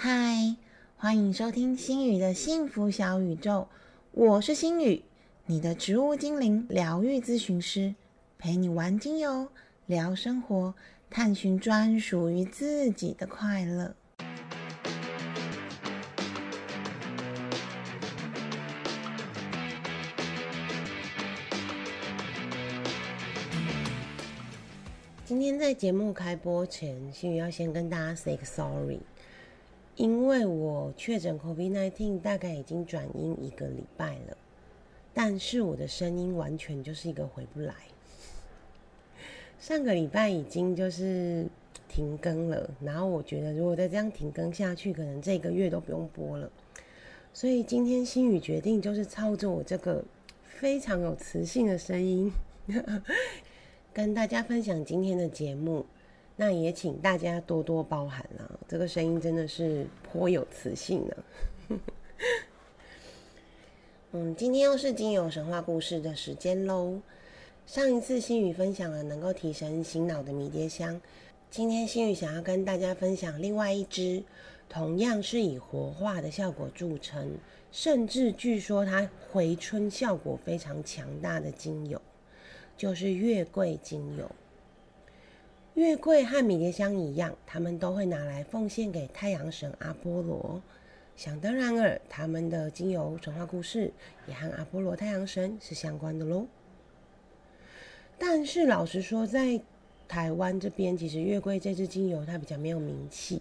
[0.00, 0.54] 嗨，
[0.96, 3.66] 欢迎收听心宇的幸福小宇宙，
[4.12, 5.02] 我是心宇，
[5.46, 7.96] 你的植物精灵疗愈咨询师，
[8.38, 9.48] 陪你玩精油，
[9.86, 10.76] 聊生活，
[11.10, 13.96] 探寻专属于自己的快乐。
[25.24, 29.00] 今天在节目开播前，心宇要先跟大家 say 个 sorry，
[29.98, 34.36] 因为我确诊 COVID-19 大概已经转阴一个礼拜了，
[35.12, 37.74] 但是我的声音完全就是一个回不来。
[39.58, 41.46] 上个礼拜已经就是
[41.88, 46.48] 停更了，然后我觉得如果再这样停更下去，可能这个月都不用播了。
[47.34, 50.04] 所以今天心宇决定就是操作我这个
[50.44, 52.32] 非常有磁性的声音。
[53.92, 55.84] 跟大家分享今天的节目，
[56.40, 58.48] 那也请大家多多包涵啦。
[58.68, 61.16] 这个声音真的是颇有磁性呢。
[64.12, 67.00] 嗯，今天又是精油神话故事的时间喽。
[67.66, 71.00] 上一次心宇分享了能够提神醒脑的迷迭香，
[71.50, 74.22] 今天心宇想要跟大家分享另外一支，
[74.68, 77.36] 同样是以活化的效果著称，
[77.72, 82.00] 甚至据说它回春效果非常强大的精油。
[82.76, 84.30] 就是月桂精油。
[85.78, 90.60] 月桂和迷迭香一样，他们都会拿来奉献给太阳神阿波罗。
[91.14, 93.92] 想当然尔，他们的精油神话故事
[94.26, 96.48] 也和阿波罗太阳神是相关的喽。
[98.18, 99.60] 但是老实说，在
[100.08, 103.40] 台湾这边，其实月桂这支精油它比较没有名气。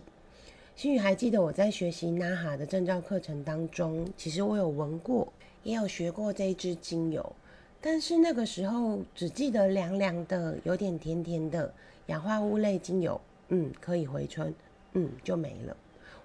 [0.75, 7.35] 心宇还记得我在学习纳哈的证照课程当中，其实我有闻过，也有学过这支精油。
[7.81, 11.73] 但是那个时候只记得凉凉的，有点甜甜的
[12.08, 13.19] 氧化物类精油，
[13.50, 14.53] 嗯，可以回春，
[14.94, 15.75] 嗯，就没了。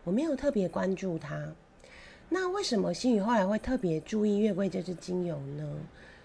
[0.04, 1.52] 我没有特别关注它。
[2.28, 5.76] 那为什么心宇后来会特别注意月桂这支精油呢？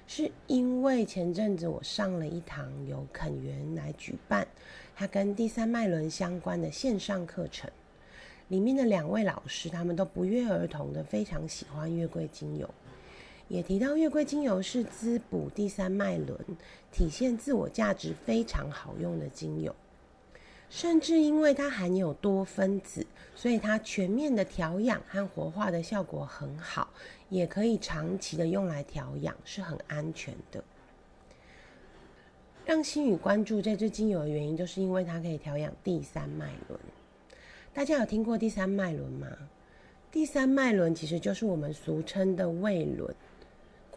[0.07, 4.47] 是因为前阵子我上了一堂由肯源来举办，
[4.95, 7.69] 它跟第三脉轮相关的线上课程，
[8.47, 12.69] 里面的两位老师他们都不约而同的非常喜欢月桂精油。
[13.49, 16.37] 也提到月桂精油是滋补第三脉轮、
[16.91, 19.73] 体现自我价值非常好用的精油，
[20.69, 26.89] 甚至因为它含有多分子，所以它全面的调养和活化的效果很好，
[27.29, 30.61] 也可以长期的用来调养，是很安全的。
[32.65, 36.77] 让心宇关注这支精油的原因，就是因为它可以调养第三脉轮。
[37.73, 39.27] 大家有听过第三脉轮吗？
[40.11, 43.15] 第三脉轮其实就是我们俗称的胃轮。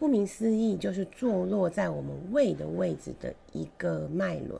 [0.01, 4.59] 顾名思义，就是坐落在我们胃的位置的一个脉轮，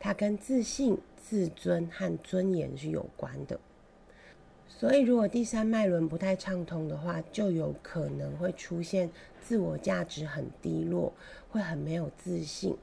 [0.00, 3.60] 它跟自信、自尊和尊严是有关的。
[4.66, 9.08] 所以，如果第三脉轮不太畅通的话，就有可能会出现
[9.40, 11.12] 自我价值很低落，
[11.48, 12.76] 会很没有自信，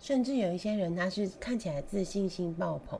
[0.00, 2.98] 甚至有一些人他是看起来自信心爆棚，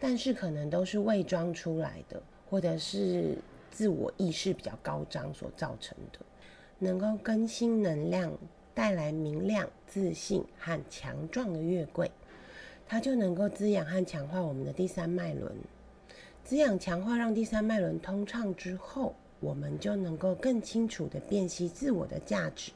[0.00, 2.20] 但是可能都是伪装出来的，
[2.50, 3.38] 或者是
[3.70, 6.18] 自我意识比较高涨所造成的。
[6.84, 8.30] 能够更新能量，
[8.74, 12.10] 带来明亮、自信和强壮的月桂，
[12.86, 15.50] 它就能够滋养和强化我们的第三脉轮。
[16.44, 22.70] 滋养、强化，让第三脉轮通畅之后，我们就能够更清楚的辨析自我的价值，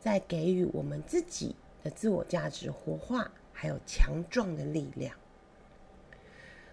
[0.00, 1.54] 再给予我们自己
[1.84, 5.14] 的自我价值活化，还有强壮的力量。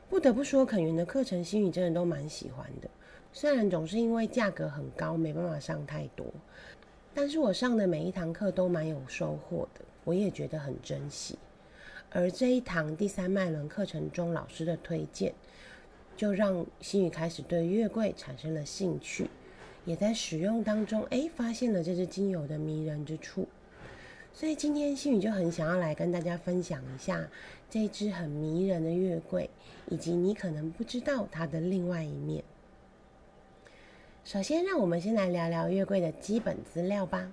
[0.09, 2.89] 不得不说，肯源的课程，心宇真的都蛮喜欢的。
[3.39, 6.25] 虽然总是因为价格很高，没办法上太多，
[7.13, 11.37] 但是我上的每一堂课都蛮有收获的，我也觉得很珍惜。
[12.09, 15.35] 而这一堂第三脉轮课程中老师的推荐，
[16.15, 19.29] 就让心宇开始对月桂产生了兴趣，
[19.85, 23.47] 也在使用当中，哎，发现了这支精油的迷人之处。
[24.33, 27.29] 所以今天心宇就很想要来跟大家分享一下
[27.69, 29.47] 这支很迷人的月桂，
[29.89, 32.43] 以及你可能不知道它的另外一面。
[34.27, 37.31] 首先，让我们先来聊聊月桂的基本资料吧。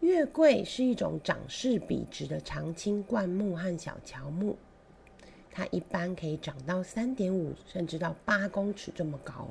[0.00, 4.56] 月桂是一种长势笔直的长青灌木和小乔木，
[5.50, 9.46] 它一般可以长到三点五甚至到八公尺这么高。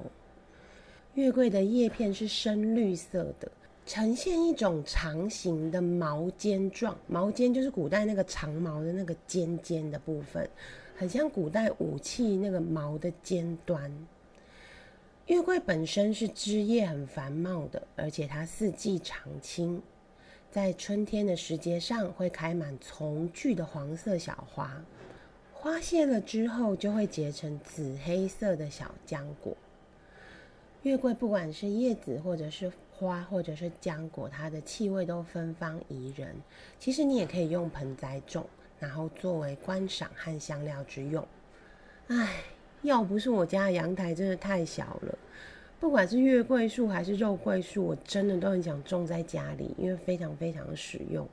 [1.13, 3.51] 月桂的叶片是深绿色的，
[3.85, 10.49] 呈现一种长形的毛尖状，毛尖就是古代那个长毛的那个尖尖的部分，
[10.95, 14.07] 很像古代武器那个矛的尖端。
[15.31, 19.81] 月桂本身是枝叶很繁茂的，而且它四季常青，
[20.51, 24.83] 在春天的时节上会开满丛聚的黄色小花，
[25.53, 29.55] 花谢了之后，就会结成紫黑色的小浆果。
[30.81, 36.35] 月桂不管是叶子，或者是花，或者是浆果，它的气味都芬芳宜人。
[36.77, 38.45] 其实你也可以用盆栽种，
[38.81, 41.25] 然后作为观赏和香料之用。
[42.07, 42.43] 唉，
[42.83, 45.17] 要不是我家的阳台真的太小了，
[45.79, 51.27] 不管是月桂树还是肉桂树，我真的都很想种在家里，因为非常非常实用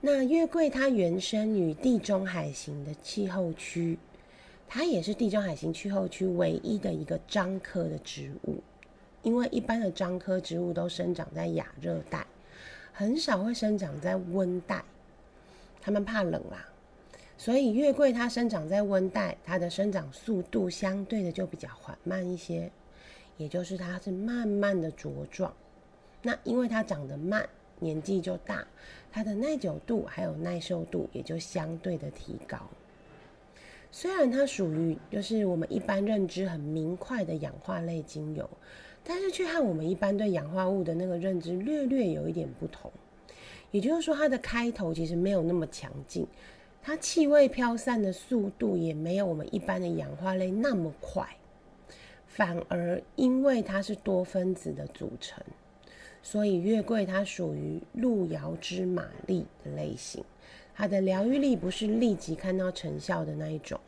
[0.00, 3.98] 那月桂它原生于地中海型的气候区，
[4.68, 8.62] 它也是地中海型气候区唯一的一个樟科的植物。
[9.22, 12.24] 因为一般的樟科植物都生长在亚热带，
[12.92, 14.84] 很少会生长在温带，
[15.80, 16.68] 它们怕冷啦。
[17.38, 22.70] 所以月桂它生长在温带，它的生长速度相对的就比较缓慢一些，
[23.36, 25.52] 也就是它是慢慢的茁壮。
[26.22, 27.48] 那因为它长得慢。
[27.78, 28.66] 年纪就大，
[29.12, 32.58] 它的耐久度还有耐受度也就相对的提高。
[33.92, 38.48] 虽然它属于就是我们一般认知很明快的氧化类精油，
[39.04, 42.90] 但是却和我们一般对氧化物的那个认知略略有一点不同。
[43.72, 46.26] 也就是说，它的开头其实没有那么强劲，
[46.86, 51.26] 它气味飘散的速度也没有我们一般的氧化类那么快，
[52.28, 55.42] 反而因为它是多分子的组成。
[56.22, 60.22] 所以月桂它属于路遥知马力的类型，
[60.76, 63.80] 它的疗愈力不是立即看到成效的那一种，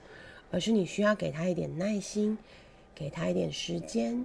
[0.51, 2.37] 而是你需要给它一点耐心，
[2.97, 4.25] 给它一点时间，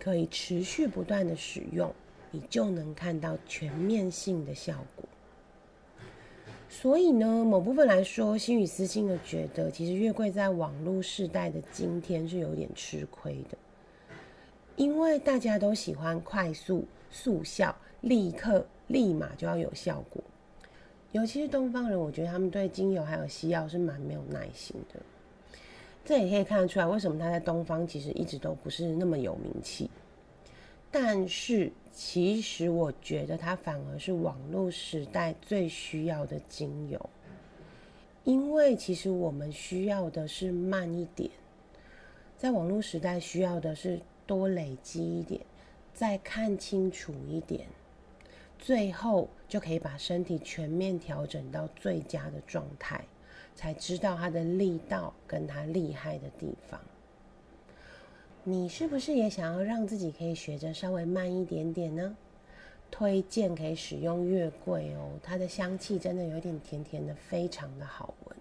[0.00, 1.92] 可以持续不断的使用，
[2.30, 5.06] 你就能看到全面性的效果。
[6.68, 13.56] 所以呢，某部分来说，心与私心的觉得，其实月桂在网络时代的今天是有点吃亏的，
[14.76, 16.84] 因为大家都喜欢快速。
[17.08, 20.22] 速效，立刻立马就要有效果。
[21.12, 25.00] 尤其是东方人，我觉得他们对精油还有西药是蛮没有耐心的。
[26.04, 29.88] 这也可以看得出来，为什么他在东方其实一直都不是那么有名气。
[30.90, 37.08] 但是，其实我觉得它反而是网络时代最需要的精油，
[38.22, 41.30] 因为其实我们需要的是慢一点，
[42.36, 45.40] 在网络时代需要的是多累积一点。
[45.94, 47.66] 再看清楚一点，
[48.58, 53.02] 最后就可以把身体全面调整到最佳的状态，
[53.54, 56.78] 才知道它的力道跟它厉害的地方。
[58.48, 62.16] 你是不是也想要让自己可以学着稍微慢一点点呢？
[62.92, 68.36] 推荐可以使用月桂哦，它的香气真的有点甜甜的，非常的好闻。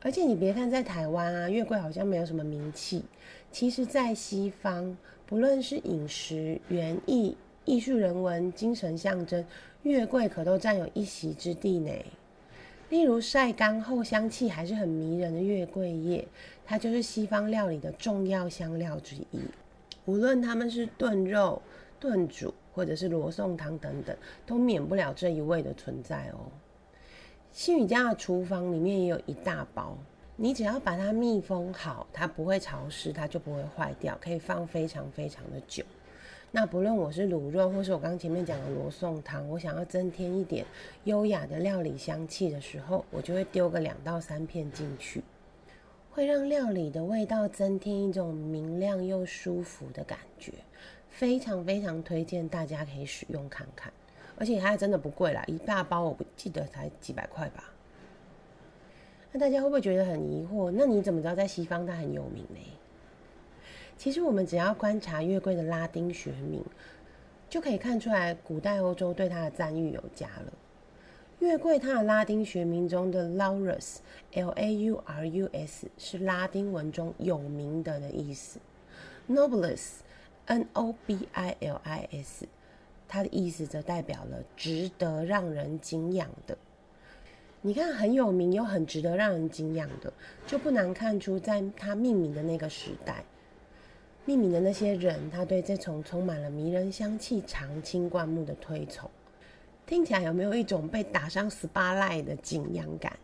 [0.00, 3.04] 而且你别看在台湾啊，月桂好像没有什么名气，
[3.50, 4.96] 其实，在西方。
[5.26, 7.36] 不论是饮食、园艺、
[7.66, 9.44] 艺术、人文、精神象征，
[9.82, 11.92] 月桂可都占有一席之地呢。
[12.92, 16.28] 例如晒干后香气还是很迷人的月桂叶，
[16.66, 19.40] 它就是西方料理的重要香料之一。
[20.04, 21.62] 无论他们是炖肉、
[21.98, 26.52] 炖煮，或者是罗宋汤等等，都免不了这一味的存在哦。
[27.50, 29.96] 新宇家的厨房里面也有一大包。
[30.36, 35.82] 你只要把它密封好，它不会潮湿，它就不会坏掉，可以放非常非常的久。
[36.54, 40.66] 那不论我是卤肉，或是我刚前面讲的罗宋汤，我想要增添一点
[41.04, 45.22] 优雅的料理香气的时候，我就会丢个两到三片进去，
[46.10, 50.52] 会让料理的味道增添一种明亮又舒服的感觉。
[51.08, 53.90] 非常非常推荐大家可以使用看看，
[54.36, 57.64] 而且它真的不贵啦，一大包我不记得才几百块吧。
[59.32, 60.70] 那大家会不会觉得很疑惑？
[60.70, 62.60] 那你怎么知道在西方它很有名呢？
[64.02, 66.60] 其实我们只要观察月桂的拉丁学名，
[67.48, 70.52] 就可以看出来古代欧洲对它的赞誉有加了。
[71.38, 78.58] 月桂它的拉丁学名中的 Laurus（L A U R U S） 是拉丁文中有名的的意思
[79.28, 82.48] ；Nobilis（N O B I L I S）
[83.06, 86.58] 它的意思则代表了值得让人敬仰的。
[87.60, 90.12] 你看，很有名又很值得让人敬仰的，
[90.44, 93.22] 就不难看出，在它命名的那个时代，
[94.24, 99.10] 命名的那些人，他对这种充满了迷人香气、常青灌木的推崇，
[99.86, 103.18] 听起来有没有一种被打上 spotlight 的敬仰感？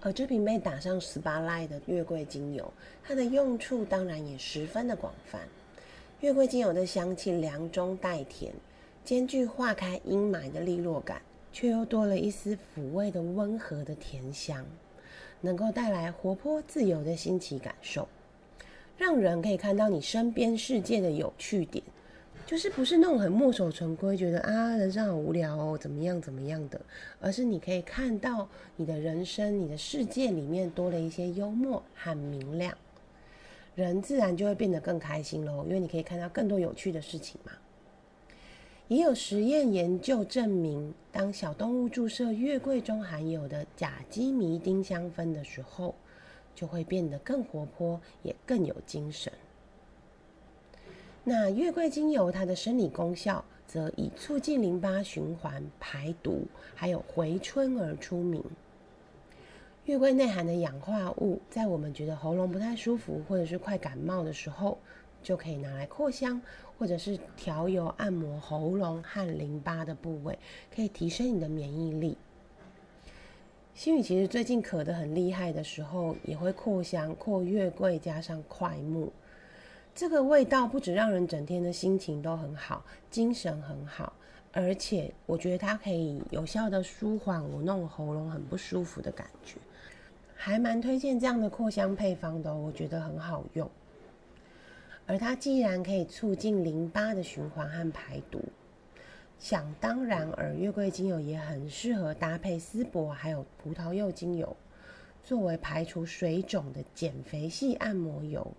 [0.00, 5.40] 而 这瓶被打上 spotlight 的月桂精油，它的用处当然也十分的广泛。
[6.20, 8.52] 月桂精油的香气凉中带甜。
[9.04, 11.20] 兼具化开阴霾的利落感，
[11.52, 14.64] 却又多了一丝抚慰的温和的甜香，
[15.44, 18.08] 能够带来活泼自由的新奇感受，
[18.96, 21.84] 让人可以看到你身边世界的有趣点，
[22.46, 26.80] 就是不是那种很墨守成规，觉得啊人生好无聊哦，怎么样怎么样的，
[27.20, 32.74] 而是你可以看到你的人生、你的世界里面多了一些幽默和明亮，
[33.74, 37.52] 人自然就会变得更开心喽，因为你可以看到更多有趣的事情嘛。
[38.88, 45.94] 也有实验研究证明，当小动物注射月桂中含有的甲基醚丁香酚的时候，
[46.54, 49.32] 就会变得更活泼，也更有精神。
[51.24, 58.44] 那月桂精油它的生理功效，则以促进淋巴循环、排毒，还有回春而出名。
[59.86, 64.76] 月桂内含的氧化物，在我们觉得喉咙不太舒服，或者是快感冒的时候，
[65.22, 66.40] 就可以拿来扩香，
[66.78, 70.38] 或者是调油按摩喉咙和淋巴的部位，
[70.74, 72.16] 可以提升你的免疫力。
[73.74, 79.12] 心宇其实最近咳得很厉害的时候，也会扩香，扩月桂加上快木。
[79.94, 84.12] 这个味道不止让人整天的心情都很好，精神很好，
[84.52, 89.56] 而且我觉得它可以有效的舒缓我那种喉咙很不舒服的感觉，
[90.36, 93.70] 还蛮推荐这样的扩香配方的，我觉得很好用。
[95.06, 98.40] 而它既然可以促进淋巴的循环和排毒，
[99.38, 104.56] 想当然而月桂精油也很适合搭配丝柏还有葡萄柚精油，
[105.22, 108.52] 作为排除水肿的减肥系按摩油。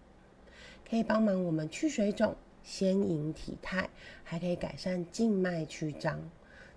[0.88, 3.90] 可以帮忙我们去水肿、鲜莹体态，
[4.24, 6.20] 还可以改善静脉曲张。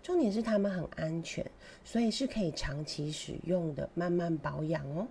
[0.03, 1.45] 重点是它们很安全，
[1.85, 5.07] 所以是可以长期使用的，慢慢保养哦。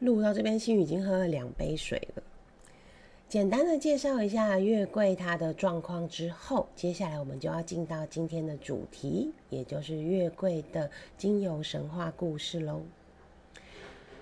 [0.00, 2.22] 录到这边，心雨已经喝了两杯水了。
[3.34, 10.88] 简单的介绍一下月桂它的状况之后，接下来我们就要进到今天的主题，也就是月桂的
[11.18, 12.80] 精油神话故事喽。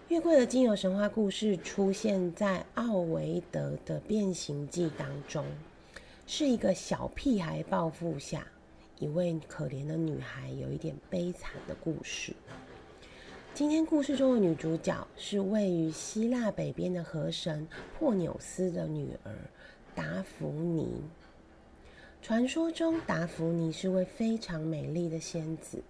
[0.08, 5.44] 月桂的精油神话故事出现在奥维德的《变形记》当中，
[6.26, 8.46] 是一个小屁孩报复下
[8.98, 12.32] 一位可怜的女孩有一点悲惨的故事。
[13.54, 17.68] 今天故事中的女主角是位于希腊北边的河神
[17.98, 19.32] 珀纽斯的女儿
[19.94, 21.02] 达芙妮。
[22.22, 25.82] 传说中，达芙妮是位非常美丽的仙子。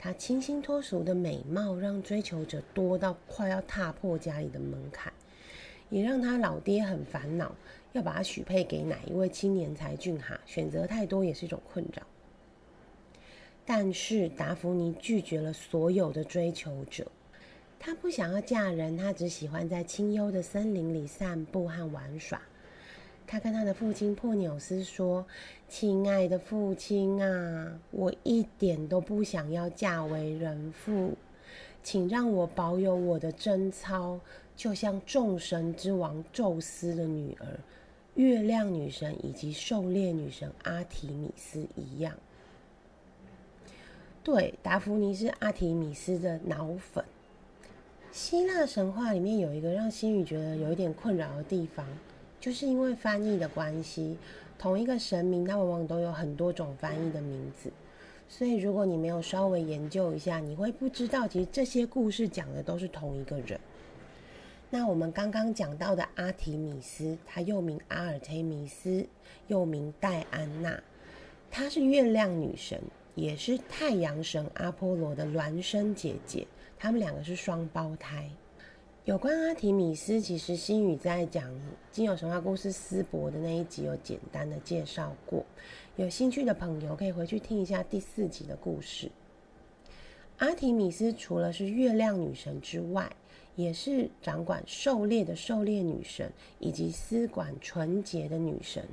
[0.00, 5.12] 她清新脱俗的美貌，让追求者多到快要踏破家里的门槛，
[5.90, 7.54] 也让他老爹很烦恼，
[7.92, 10.40] 要把她许配给哪一位青年才俊哈？
[10.44, 12.02] 选择太多也是一种困扰。
[13.72, 17.06] 但是达芙妮拒绝了所有的追求者，
[17.78, 22.42] 她不想要嫁人，她只喜欢在清幽的森林里散步和玩耍。
[23.28, 25.24] 她跟她的父亲珀纽斯说
[25.70, 31.12] ：“亲爱的父亲啊，我一点都不想要嫁为人妇，
[31.80, 34.18] 请让我保有我的贞操，
[34.56, 37.46] 就像众神之王宙斯的女儿
[38.16, 42.12] 月亮女神以及狩猎女神阿提米斯一样。”
[44.32, 47.04] 对，达芙妮是阿提米斯的脑粉。
[48.12, 51.84] 希腊神话里面有一个让心宇觉得有一点困扰的地方。
[52.38, 54.16] 就是因为翻译的关系，
[54.56, 57.72] 同一个神明，它往往都有很多种翻译的名字。
[58.28, 63.58] 所以，如果你没有稍微研究一下，你会不知道，其实这些故事讲的都是同一个人。
[64.70, 69.04] 那我们刚刚讲到的阿提米斯，她又名阿尔忒弥斯，
[69.48, 70.80] 又名戴安娜，
[71.50, 72.80] 她是月亮女神，
[73.14, 76.46] 也是太阳神阿波罗的孪生姐姐，
[76.78, 78.30] 他们两个是双胞胎。
[79.06, 81.50] 有关阿提米斯，其实心宇在讲
[81.90, 85.44] 精油神话故事丝柏的那一集有简单的介绍过，
[85.96, 89.10] 有兴趣的朋友可以回去听一下第四集的故事。
[90.36, 93.10] 阿提米斯除了是月亮女神之外，
[93.56, 98.86] 也是掌管狩猎的狩猎女神，以及司管纯洁的女神。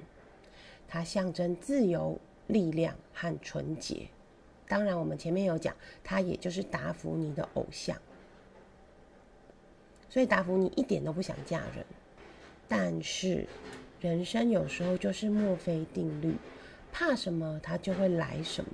[0.87, 4.07] 她象征自由、力量和纯洁。
[4.67, 7.97] 当然，我们前面有讲，他也就是达芙妮的偶像。
[10.09, 11.85] 所以达芙妮一点都不想嫁人，
[12.67, 13.47] 但是
[14.01, 16.35] 人生有时候就是墨菲定律，
[16.91, 18.71] 怕什么他就会来什么。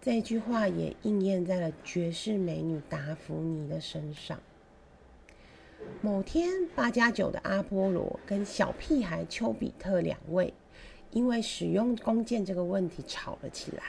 [0.00, 4.40] 这句话也应验在了绝世美女达芙妮的身上。
[6.00, 10.54] 某天，八加九的阿波罗跟小屁孩丘比特两位，
[11.16, 13.82] 因为使用弓箭这个问题吵了起来。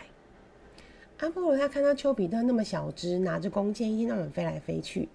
[1.17, 5.09] 阿波罗他看到丘比特那么小只，拿着弓箭一天到晚飞来飞去。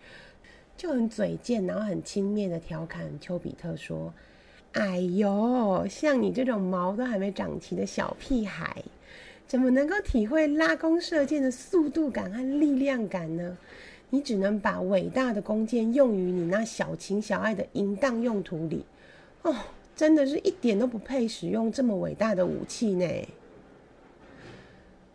[0.77, 4.13] 就很嘴贱，然后很轻蔑的调侃丘比特说
[4.73, 8.83] ：“哎呦，像你这种毛都还没长齐的小屁孩，
[9.47, 13.57] 怎么能够体会拉弓射箭的速度感和力量感呢？
[14.11, 18.85] 你只能把伟大的弓箭用于你那小情小爱的淫荡用途里。”
[19.43, 19.57] 哦，
[20.03, 23.07] 真的是一点都不配使用这么伟大的武器呢。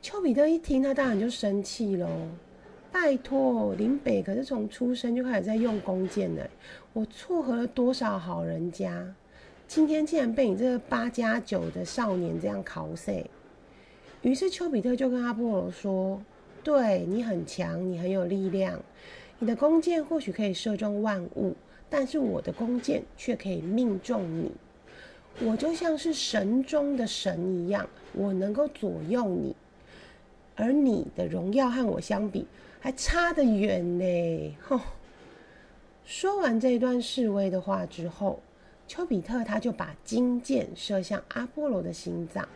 [0.02, 2.08] 丘比特一听，他当然就生气喽。
[2.90, 6.42] 拜托，林北可是从出生就开始在用弓箭呢，
[6.94, 9.14] 我撮合了多少好人家，
[9.68, 13.12] 今天竟然被你这个八加九的少年这样考死。
[14.22, 16.22] 于是丘比特就跟阿波罗说
[16.64, 18.80] ：“对你很强，你很有力量，
[19.38, 21.54] 你的弓箭或许可以射中万物，
[21.90, 24.50] 但是我的弓箭却可以命中你。
[25.40, 29.56] 我就像是神中的神一样，我能够左右你，
[30.56, 32.46] 而你的荣耀和我相比。”
[32.80, 34.56] 还差得远呢！
[34.62, 34.80] 吼！
[36.06, 38.40] 说完这段示威的话之后，
[38.88, 42.48] 丘比特他就把金箭射向阿波罗的心脏，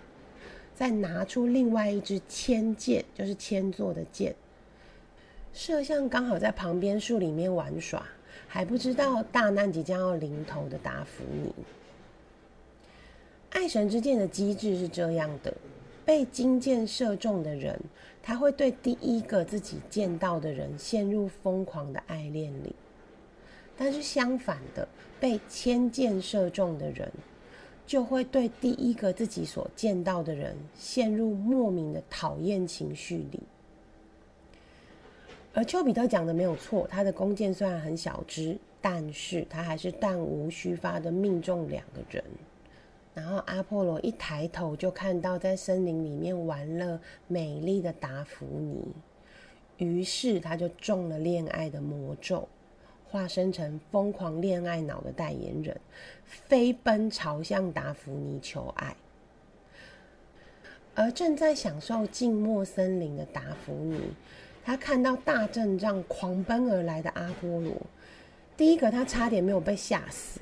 [0.76, 4.36] 再拿出另外一支铅箭，就是铅做的箭，
[5.54, 8.06] 射向刚好在旁边树里面玩耍，
[8.48, 11.52] 还不知道大难即将要临头的达芙妮。
[13.52, 15.54] 爱神之箭的机制是这样的。
[16.04, 17.80] 被金箭射中的人，
[18.24, 22.74] 他会对第一个自己见到的人陷入疯狂的爱恋里；
[23.78, 24.86] 但是相反的，
[25.20, 27.10] 被千箭射中的人，
[27.86, 33.40] 就会对第一个自己所见到的人陷入莫名的讨厌情绪里。
[35.54, 42.24] 而丘比特讲的没有错，他的弓箭虽然很小只，但是他还是弹无虚发的命中两个人。
[43.14, 48.88] 然后阿波罗一抬头，就看到在森林里面玩乐美丽的达芙妮，
[49.78, 52.48] 于是他就中了恋爱的魔咒，
[53.10, 55.78] 化身成疯狂恋爱脑的代言人，
[56.24, 58.96] 飞奔朝向达芙妮求爱。
[60.96, 64.00] 而正在享受静默森林的达芙妮，
[64.64, 67.74] 他看到大阵仗狂奔而来的阿波罗，
[68.56, 70.40] 第一个他差点没有被吓死。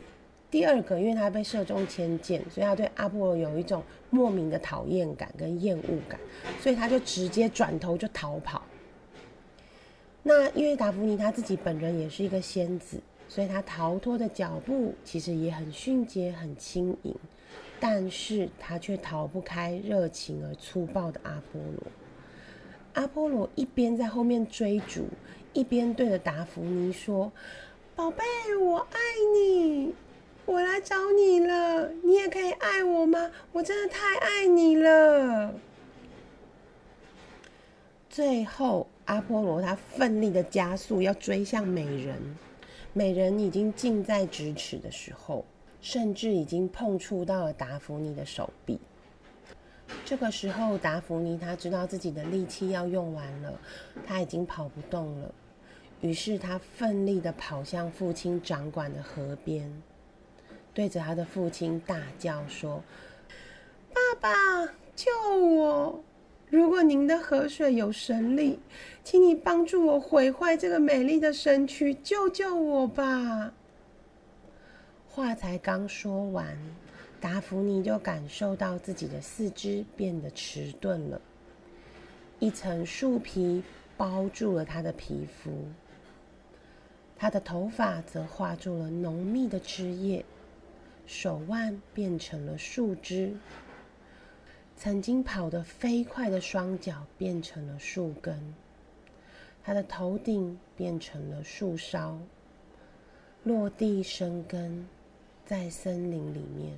[0.52, 6.20] 第二个，因为他被射中千箭，所以他对阿波罗有一种莫名的讨厌感跟厌恶感，
[6.60, 8.64] 所以他就直接转头就逃跑。
[10.24, 17.16] 那因为达芙妮她自己本人也是一个仙子，所以她逃脱的脚步其实也很迅捷、很轻盈，
[17.80, 21.84] 但是她却逃不开热情而粗暴的阿波罗。
[22.94, 25.06] 阿波罗一边在后面追逐，
[25.54, 27.32] 一边对着达芙妮说
[27.96, 28.24] ：“宝贝，
[28.62, 28.98] 我爱
[29.36, 29.94] 你。”
[30.50, 33.30] 我来找你了，你也可以爱我吗？
[33.52, 35.54] 我真的太爱你了。
[38.10, 42.16] 最后，阿波罗他奋力的加速，要追向美人。
[42.94, 45.46] 美人已经近在咫尺的时候，
[45.82, 48.80] 甚至已经碰触到了达芙妮的手臂。
[50.04, 53.54] 这个时候，达芙妮他知道自己的力气要用完了，
[54.04, 55.32] 他已经跑不动了。
[56.02, 59.72] 于是，他奋力的跑向父亲掌管的河边。
[60.74, 62.82] 对着他的父亲大叫说
[63.94, 66.04] ：“爸爸，救我！
[66.50, 68.60] 如果您的河水有神力，
[69.04, 73.54] 请你帮助我毁坏这个美丽的身躯，救救我吧！”
[75.08, 76.58] 话才刚说完，
[77.20, 81.20] 达芙妮就感受到自己的四肢变得迟钝了，
[82.40, 83.62] 一层树皮
[83.98, 85.52] 包住了他的皮肤，
[87.18, 90.24] 他的头发则化住了浓密的枝叶。
[91.12, 93.36] 手腕变成了树枝，
[94.78, 98.54] 曾经跑得飞快的双脚变成了树根，
[99.64, 102.20] 他的头顶变成了树梢，
[103.44, 104.88] 落地生根
[105.48, 106.78] 在森林里面。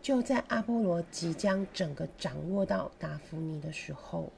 [0.00, 4.32] 就在阿波罗即将整个掌握到达芙妮的时候，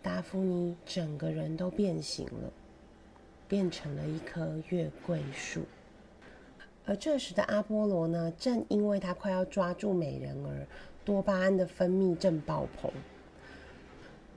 [0.00, 2.52] 达芙妮整个人都变形了，
[3.48, 5.64] 变成了一棵月桂树。
[6.90, 10.66] 而这时的阿波罗呢，正因为他快要抓住美人儿，
[11.04, 12.90] 多巴胺的分泌正爆棚。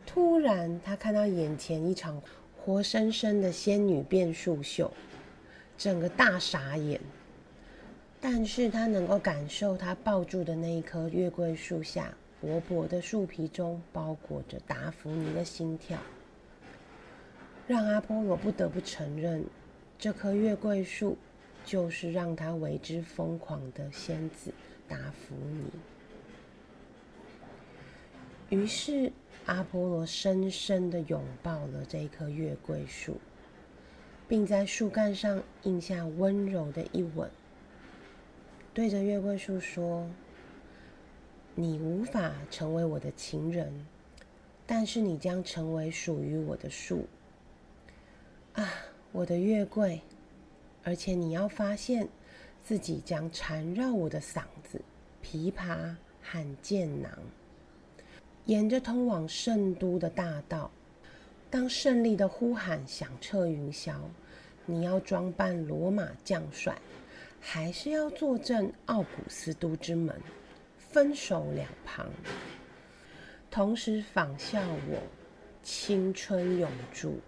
[0.06, 2.22] 突然，他看到眼前一场
[2.56, 4.94] 活生生的仙女变树秀，
[5.80, 7.02] 整个大傻眼。
[8.22, 15.98] 但是他能够感受，他抱住的那一棵月桂树下薄薄的树皮中包裹着达芙妮的心跳，
[17.68, 19.44] 让阿波罗不得不承认，
[19.98, 21.18] 这棵月桂树。
[21.66, 24.54] 就是让他为之疯狂的仙子
[24.88, 25.72] 达芙妮。
[28.50, 29.12] 于是
[29.46, 33.18] 阿波罗深深的拥抱了这棵月桂树，
[34.28, 37.30] 并在树干上印下温柔的一吻，
[38.74, 40.08] 对着月桂树说
[41.56, 43.86] ：“你无法成为我的情人，
[44.68, 47.08] 但是你将成为属于我的树。
[48.54, 48.70] 啊，
[49.12, 50.02] 我的月桂！”
[50.84, 52.08] 而且你要发现，
[52.64, 54.82] 自己将缠绕我的嗓子，
[55.24, 57.12] 琵琶和剑囊，
[58.46, 60.70] 沿着通往圣都的大道。
[61.50, 63.94] 当胜利的呼喊响彻云霄，
[64.66, 66.76] 你要装扮罗马将帅，
[67.40, 70.20] 还是要坐镇奥古斯都之门？
[70.78, 72.08] 分手两旁，
[73.50, 75.02] 同时仿效我，
[75.64, 77.20] 青春永驻。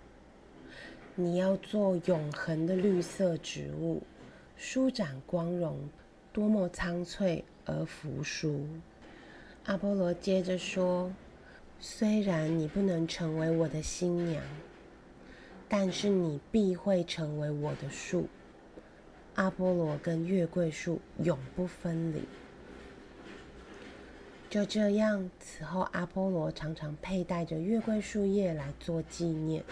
[1.17, 4.03] 你要做永恒的绿色植物，
[4.57, 5.79] 舒展光荣，
[6.33, 8.67] 多么苍翠而扶疏。
[9.63, 11.13] 阿波罗接着说
[11.79, 14.43] ：“虽然你不能成为我的新娘，
[15.69, 18.27] 但是你必会成为我的树。
[19.35, 22.23] 阿波罗跟月桂树永不分离。”
[24.51, 29.63] 就这样，此后阿波罗常常佩戴着月桂树叶来做纪念，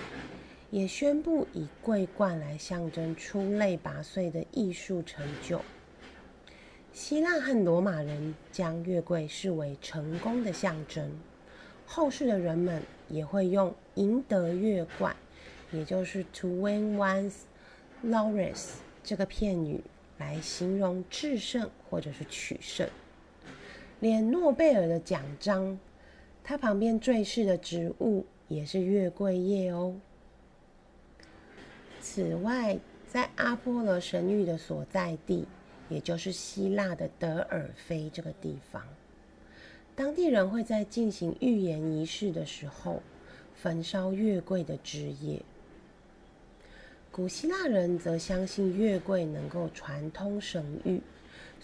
[0.73, 5.61] 也宣布以桂冠来象征出类拔萃的艺术成就。
[6.91, 11.11] 希腊和罗马人将月桂视为成功的象征，
[11.85, 15.15] 后世的人们也会用“赢得月冠”，
[15.71, 17.33] 也就是 “to win one's
[18.03, 19.79] laurels” 这个片语
[20.17, 22.89] 来形容制胜或者是取胜。
[23.99, 25.77] 连诺贝尔的奖章，
[26.43, 29.95] 它旁边坠饰的植物也是月桂叶哦。
[32.03, 35.47] 此外，在阿波罗神域的所在地，
[35.87, 38.83] 也就是希腊的德尔菲这个地方，
[39.95, 43.01] 当地人会在进行预言仪式的时候，
[43.55, 45.41] 焚烧月桂的枝叶。
[47.09, 50.99] 古希腊人则相信月桂能够传通神谕。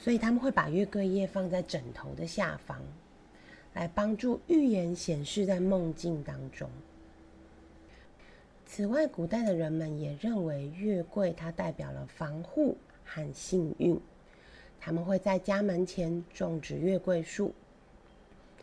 [0.02, 2.82] 所以他们会把月桂叶放在枕头的下方，
[3.74, 6.70] 来帮助预言显示在梦境当中。
[8.72, 14.00] 此外，古代的人们也认为月桂它代表了防护和幸运，
[14.80, 17.52] 他们会在家门前种植月桂树，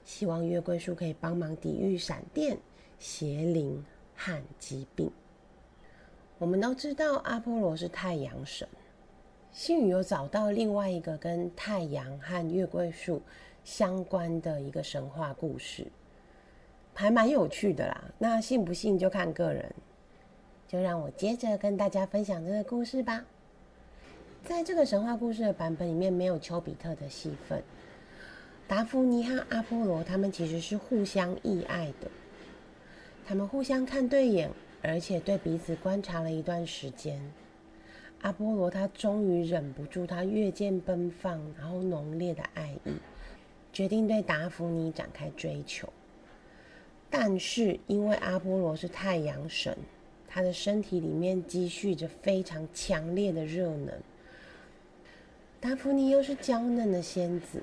[0.05, 2.57] 希望月桂树可以帮忙抵御闪电、
[3.01, 5.11] 邪灵和疾病。
[6.39, 8.67] 我们都知道阿波罗是太阳神。
[9.51, 13.21] 星宇有找到另外一个跟太阳和月桂树
[13.65, 15.85] 相关的一个神话故事，
[16.95, 18.05] 还蛮有趣的啦。
[18.19, 19.75] 那信不信就看个人。
[20.69, 23.25] 就让我接着跟大家分享这个故事吧。
[24.45, 27.63] 在这个神话故事的版本里面，没有丘比特的戏份。
[28.69, 32.11] 达芙妮和阿波罗他们其实是互相意爱的，
[33.25, 34.51] 他们互相看对眼，
[34.83, 37.21] 而且对彼此观察了一段时间。
[38.23, 42.95] 阿波罗他终于忍不住他越见奔放然后浓烈的爱意，
[43.73, 45.89] 决定对达芙妮展开追求。
[47.09, 49.77] 但是因为阿波罗是太阳神，
[50.37, 53.91] 他的身体里面积蓄着非常强烈的热能，
[55.59, 57.63] 达芙妮又是娇嫩的仙子，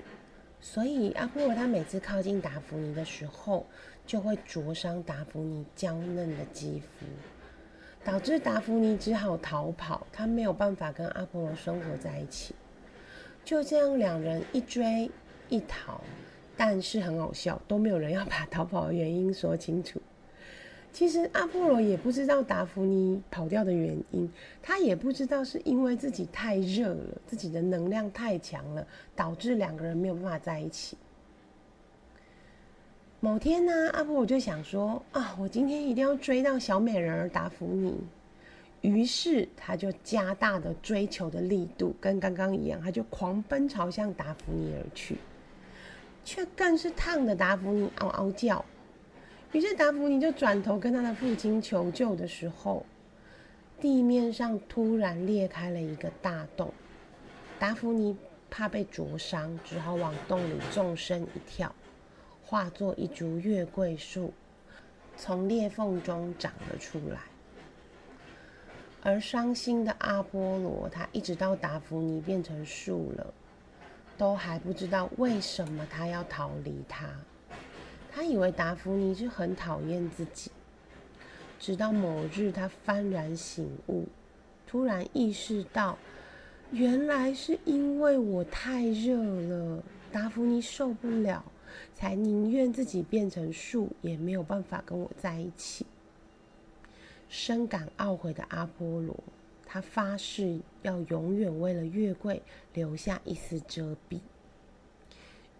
[0.60, 3.68] 所以阿波罗他每次靠近达芙妮的时候，
[4.08, 7.06] 就会灼伤达芙妮娇嫩的肌肤。
[8.04, 12.56] 导致达芙妮只好逃跑，他没有办法跟阿波罗生活在一起。
[13.46, 15.12] 就这样，两人一追
[15.48, 16.02] 一逃，
[16.58, 20.02] 但是很好笑，都没有人要把逃跑的原因说清楚。
[20.94, 30.96] 其实阿波罗也不知道达芙妮跑掉的原因，他也不知道是因为自己太热了，自己的能量太强了，导致两个人没有办法在一起。
[33.20, 38.00] 某天呢，阿波罗就想说啊，我今天一定要追到小美人儿达芙妮。
[38.82, 45.18] 于是他就加大的追求的力度，跟刚刚一样，他就狂奔朝向达芙妮而去，
[46.24, 48.64] 却更是烫的达芙妮嗷嗷叫。
[49.54, 52.84] 于是达芙妮就转头跟他的父亲求救的时候，
[53.80, 56.74] 地面上突然裂开了一个大洞。
[57.60, 58.18] 达芙妮
[58.50, 61.74] 怕被灼伤，只好往洞里纵身一跳。
[62.44, 64.34] 化作一株月桂树，
[65.16, 67.20] 从裂缝中长了出来。
[69.04, 73.34] 而伤心的阿波罗，他一直到达芙妮变成树了，
[74.18, 77.08] 都还不知道为什么他要逃离他。
[78.16, 80.52] 他以为达芙妮是很讨厌自己，
[81.60, 84.06] 直到某日他幡然醒悟，
[84.68, 85.98] 突然意识到，
[86.72, 91.44] 原来是因为我太热了，达芙妮受不了。
[91.96, 95.84] 才宁愿自己变成树，也没有办法跟我在一起。
[97.30, 99.18] 深感懊悔的阿波罗，
[99.66, 102.40] 他发誓要永远为了月桂
[102.76, 104.20] 留下一丝遮蔽。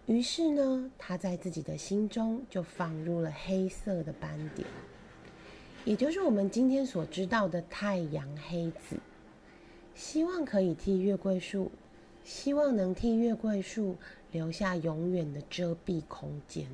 [0.06, 4.68] 于是呢，他在自己的心中就放入了黑色的斑点，
[5.86, 8.96] 也就是我们今天所知道的太阳黑子，
[9.94, 11.72] 希望可以替月桂树
[12.22, 13.96] 希望能替月桂树
[14.30, 16.66] 留下永远的遮蔽空间。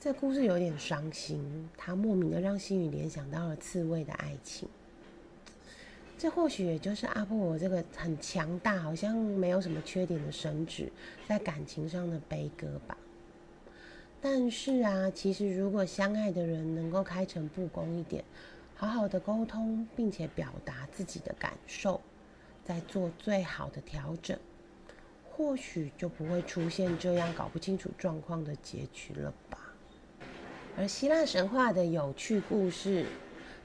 [0.00, 4.68] 这故事有点伤心，它莫名的让心宇联想到了刺猬的爱情。
[6.18, 10.90] 这或许也就是阿波罗这个很强大、好像没有什么缺点的神祇
[11.28, 12.98] 在感情上的悲歌吧。
[14.20, 18.24] 但是啊，其实如果相爱的人能够开诚布公一点，
[18.74, 22.00] 好好的沟通，并且表达自己的感受，
[22.64, 24.36] 再做最好的调整，
[25.30, 29.72] 或许就不会出现这样搞不清楚状况的结局了吧。
[30.76, 33.06] 而希腊神话的有趣故事，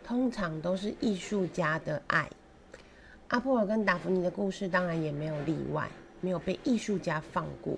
[0.03, 2.29] 通常都是艺术家的爱。
[3.33, 5.89] 阿波罗跟达芙妮的故事当然也没有例外，
[6.21, 7.75] 没有被艺术家放过，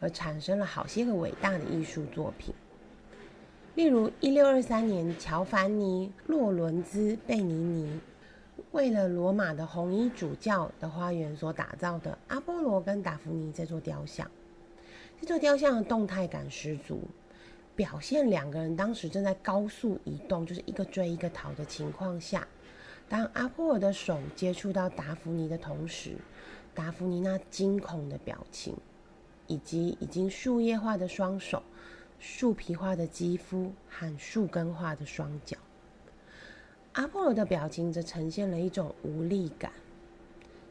[0.00, 2.52] 而产生了好些个伟大的艺术作品。
[3.76, 8.00] 例如，一六二三年，乔凡尼·洛伦兹·贝尼尼
[8.72, 14.28] 为了罗马的红衣主教的花园所打造的阿波罗跟达芙妮这座雕像。
[15.20, 17.00] 这座雕像的动态感十足，
[17.76, 22.44] 表现两个人当时正在高速移动，就是一个追一个逃的情况下。
[23.08, 26.16] 当阿波罗的手接触到达芙妮的同时，
[26.74, 28.76] 达芙妮那惊恐的表情，
[29.46, 31.62] 以及已经树叶化的双手、
[32.18, 35.56] 树皮化的肌肤和树根化的双脚，
[36.94, 39.70] 阿波罗的表情则呈现了一种无力感。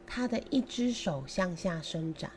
[0.06, 2.30] 他的一只手向下伸展，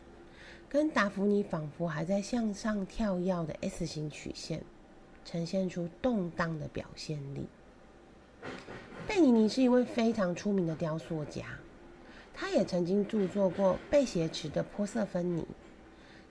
[0.69, 4.63] 跟达芙妮仿佛还在向上跳跃的 S 型曲线，
[5.25, 7.47] 呈现出动荡的表现力。
[9.07, 11.47] 贝尼尼是一位非常出名的雕塑家，
[12.35, 15.43] 他也曾经著作过《被挟持的波色芬尼》，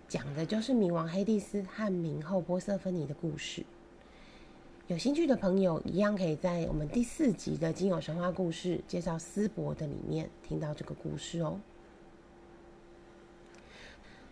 [0.08, 3.66] 讲的就是冥王黑帝斯和冥后波色芬尼的故事。
[4.88, 11.60] 有兴趣的朋友，一样可以在我们第四集的《金友神话故事》介绍斯伯的里面听到这个故事哦。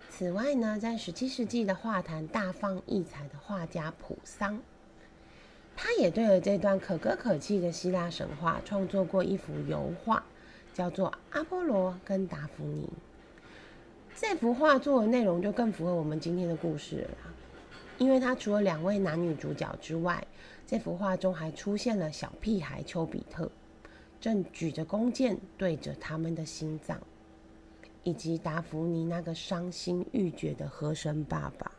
[0.09, 4.61] 此外呢，在十七世纪的画坛大放异彩的画家普桑。
[5.75, 10.23] 他也对了这段可歌可泣的希腊神话创作过一幅油画，
[10.73, 12.85] 叫做《阿波罗跟达芙妮》。
[14.15, 17.17] 这幅画作的内容就更符合我们今天的故事了，
[17.97, 20.25] 因为他除了两位男女主角之外，
[20.65, 23.51] 这幅画中还出现了小屁孩丘比特，
[24.21, 26.97] 正举着弓箭对着他们的心脏，
[28.03, 31.69] 以及达芙妮那个伤心欲绝的河神爸爸。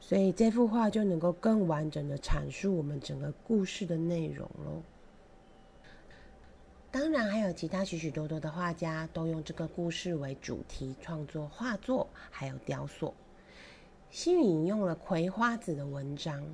[0.00, 4.82] 所以这幅画就能够更完整的阐述我们整个故事的内容喽。
[6.90, 13.14] 当然，还有其他许许多多的画家都用这个故事为主题创作画作，还有雕塑。
[14.10, 16.44] 新宇引用了葵花子的文章，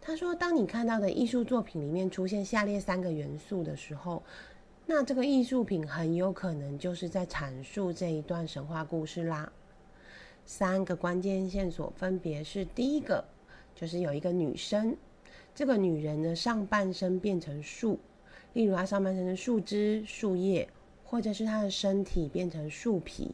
[0.00, 4.24] 他说：“当你看到的艺术作品里面出现下列三个元素的时候，
[4.86, 9.52] 那这个艺术品很有可能就是在阐述这一段神话故事啦。”
[10.52, 13.24] 三个关键线索分别是：第一个，
[13.72, 14.96] 就是有一个女生，
[15.54, 18.00] 这个女人的上半身变成树，
[18.54, 20.68] 例如她上半身的树枝、树叶，
[21.04, 23.32] 或者是她的身体变成树皮。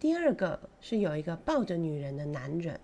[0.00, 2.80] 第二个是有一个抱着女人的男人，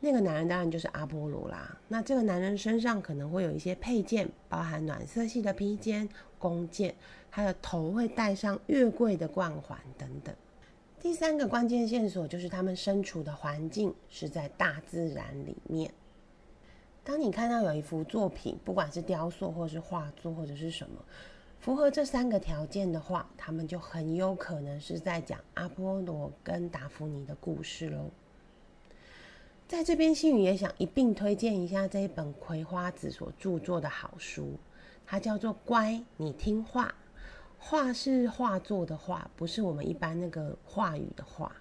[0.00, 1.80] 那个男人当然就是阿波罗啦。
[1.88, 6.06] 那这个男人身上可能会有一些配件，包含暖色系的披肩、
[6.38, 6.94] 弓箭，
[7.30, 10.34] 他的头会戴上月桂的冠环等等。
[11.00, 15.90] 第三个关键线索就是他们身处的环境是在大自然里面。
[17.02, 21.02] 当你看到有一幅作品，不管是雕塑或是画作或者是什么，
[21.58, 28.10] 符合这三个条件的话，他们就很有可能是在讲阿波罗跟达芙妮的故事喽。
[29.66, 34.58] 在这边，心宇也想一并推荐一下这一本葵花子所著作的好书，
[35.06, 36.88] 它叫做《乖，你听话》。
[37.62, 41.54] 画是画作的画，不是我们一般那个话语的话。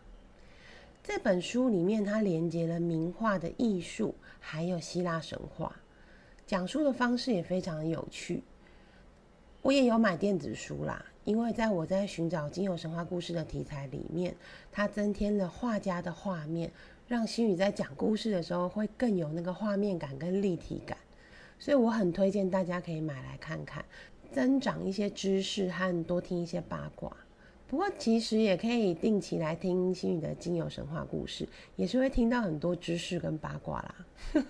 [1.03, 5.75] 这本书里面，它连接了名画的艺术，还有希腊神话，
[6.47, 8.43] 讲述的方式也非常有趣。
[9.61, 14.35] 我也有买电子书啦，因为在我在寻找金有神话故事的题材里面，
[14.71, 16.71] 它增添了画家的画面，
[17.07, 20.97] 让心宇在讲故事的时候会更有那个画面感跟立体感，
[21.59, 23.83] 所以我很推荐大家可以买来看看。
[24.31, 27.15] 增长一些知识和多听一些八卦，
[27.67, 33.95] 不过其实也可以定期来听心宇的精油神话故事，也是会听到很多知识跟八卦啦。
[34.33, 34.43] 心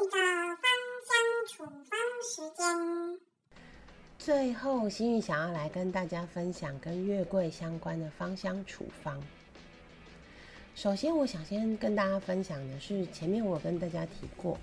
[0.00, 0.18] 宇的
[0.56, 0.64] 芳
[1.08, 1.12] 香
[1.48, 3.20] 处方时间，
[4.18, 9.22] 最后心宇想要来跟大家分享跟月桂相关的芳香处方。
[10.74, 14.56] 首先，我想先跟大家分享的是，前面我跟大家提过。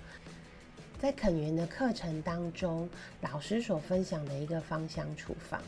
[1.00, 2.88] 在肯源的课程当中，
[3.20, 5.60] 老师所分享的一个芳香处方，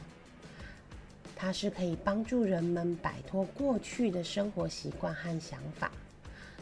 [1.37, 5.93] 它是可以帮助人们摆脱过去的生活习惯和想法，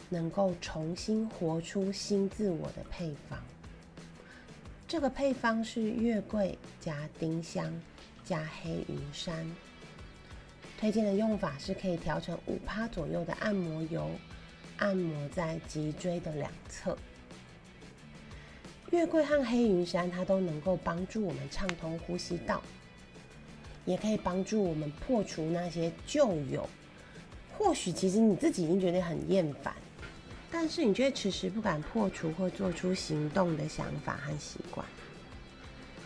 [0.09, 3.39] 能够重新活出新自我的配方。
[4.85, 7.73] 这个配方是月桂加丁香
[8.23, 9.49] 加黑云杉。
[10.79, 14.11] 推荐的用法是可以调成五趴左右的按摩油，
[14.77, 16.95] 按摩在脊椎的两侧。
[18.91, 22.61] 月桂和黑云杉它都能够帮助我们畅通呼吸道，
[23.85, 26.67] 也可以帮助我们破除那些旧有，
[27.57, 29.73] 或许其实你自己已经觉得很厌烦。
[30.49, 34.85] 但是你却迟迟不敢破除或做出行动的想法和习惯。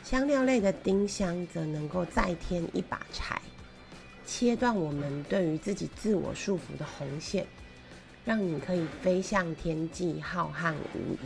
[0.03, 3.39] 香料类的丁香则能够再添一把柴，
[4.25, 7.45] 切断我们对于自己自我束缚的红线，
[8.25, 11.17] 让你可以飞向天际，浩瀚无垠，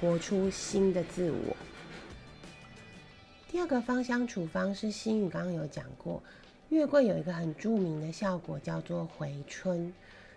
[0.00, 1.56] 活出新的自我。
[3.48, 6.22] 第二个芳香处方是心宇刚刚有讲过，
[6.68, 9.92] 月桂有一个很著名的效果叫做回春。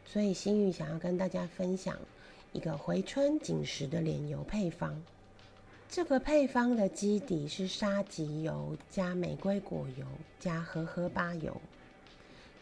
[0.06, 1.95] 所以心宇想要跟大家分享
[2.52, 5.00] 一个回春紧实的脸油配方。
[5.88, 10.06] 这个配方的基底是沙棘油加玫瑰果油
[10.39, 11.60] 加荷荷巴油，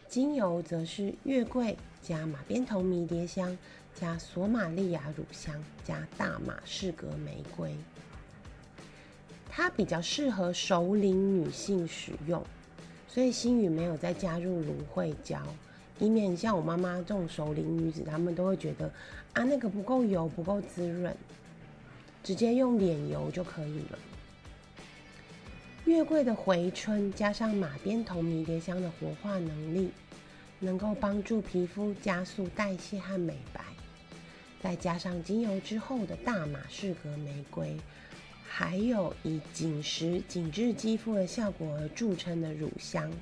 [0.08, 3.56] 精油则是月桂加马鞭头迷迭香
[3.94, 7.74] 加索玛利亚乳香加大马士革玫瑰。
[9.50, 12.44] 它比较适合熟龄女性使用，
[13.08, 15.42] 所以心宇没有再加入芦荟胶。
[15.98, 18.88] 以免像我妈妈这种熟龄女子，她们都会觉得
[19.32, 21.12] 啊那个不够油不够滋润，
[22.22, 23.98] 直接用脸油就可以了。
[25.86, 29.90] 月桂的回春加上马鞭头迷迭香的活化能力，
[30.60, 33.60] 能够帮助皮肤加速代谢和美白。
[34.60, 37.76] 再加上精油之后的大马士革玫瑰，
[38.46, 43.12] 还有以紧实紧致肌肤的效果而著称的乳香。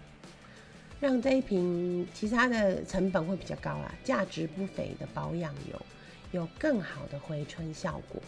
[0.98, 5.80] 让这一瓶其实它的成本会比较高啦，价值不菲的保养油
[6.32, 8.22] 有更好的回春效果。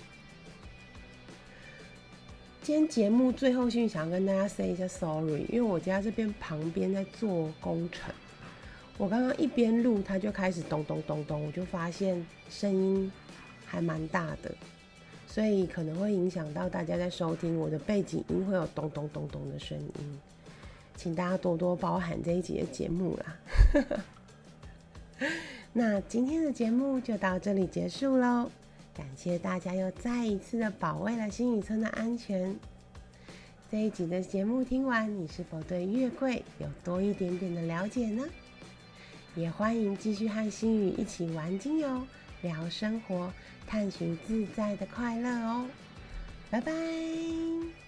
[2.61, 8.15] 今天节目最后，心想要跟大家 say 一下 sorry，因为我家这边旁边在做工程，
[8.99, 13.11] 我刚刚一边录，它就开始咚咚咚咚，我就发现声音
[13.65, 14.53] 还蛮大的，
[15.29, 20.21] 所以可能会影响到大家在收听我的背景音会有咚咚咚咚的声音。
[20.97, 23.37] 请大家多多包涵这一集的节目啦。
[25.73, 28.51] 那今天的节目就到这里结束喽，
[28.93, 32.53] 感谢大家又再一次的保卫了新宇村的安全。
[33.71, 38.25] 这一集的节目听完，你是否对月桂有多一点点的了解呢？
[39.39, 42.07] 也欢迎继续和新宇一起玩精油、
[42.43, 43.33] 聊生活、
[43.69, 45.65] 探寻自在的快乐哦。
[46.51, 47.88] 拜拜。